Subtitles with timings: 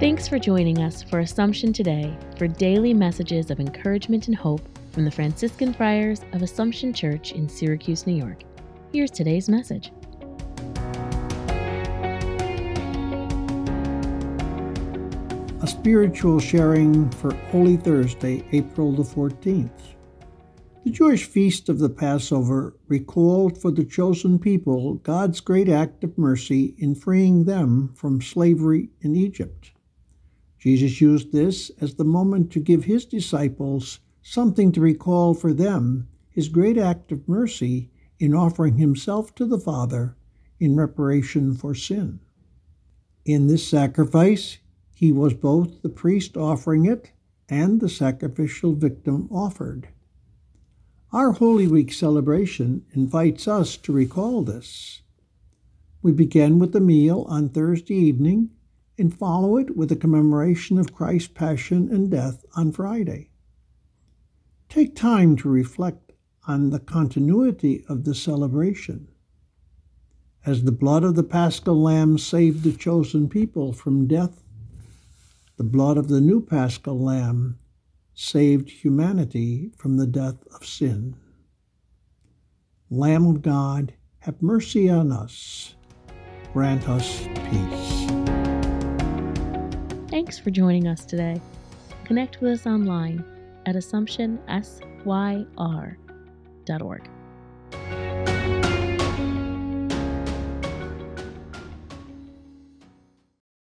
[0.00, 5.04] Thanks for joining us for Assumption Today for daily messages of encouragement and hope from
[5.04, 8.42] the Franciscan Friars of Assumption Church in Syracuse, New York.
[8.94, 9.92] Here's today's message.
[15.62, 19.70] A spiritual sharing for Holy Thursday, April the 14th.
[20.84, 26.16] The Jewish feast of the Passover recalled for the chosen people God's great act of
[26.16, 29.72] mercy in freeing them from slavery in Egypt.
[30.60, 36.06] Jesus used this as the moment to give his disciples something to recall for them
[36.28, 40.16] his great act of mercy in offering himself to the Father
[40.60, 42.20] in reparation for sin.
[43.24, 44.58] In this sacrifice,
[44.94, 47.10] he was both the priest offering it
[47.48, 49.88] and the sacrificial victim offered.
[51.10, 55.00] Our Holy Week celebration invites us to recall this.
[56.02, 58.50] We begin with the meal on Thursday evening
[59.00, 63.30] and follow it with a commemoration of Christ's passion and death on Friday.
[64.68, 66.12] Take time to reflect
[66.46, 69.08] on the continuity of the celebration.
[70.46, 74.42] As the blood of the paschal lamb saved the chosen people from death,
[75.56, 77.58] the blood of the new paschal lamb
[78.14, 81.16] saved humanity from the death of sin.
[82.90, 85.74] Lamb of God, have mercy on us.
[86.52, 87.79] Grant us peace.
[90.10, 91.40] Thanks for joining us today.
[92.04, 93.24] Connect with us online
[93.64, 95.46] at AssumptionSYR.org.